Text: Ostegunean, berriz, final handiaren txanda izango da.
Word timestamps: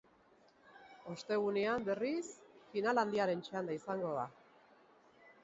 Ostegunean, 1.11 1.85
berriz, 1.89 2.31
final 2.73 3.03
handiaren 3.03 3.45
txanda 3.49 3.79
izango 3.83 4.17
da. 4.19 4.27